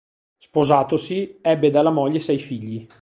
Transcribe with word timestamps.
Sposatosi, 0.39 1.37
ebbe 1.43 1.69
dalla 1.69 1.91
moglie 1.91 2.19
sei 2.19 2.39
figli. 2.39 2.87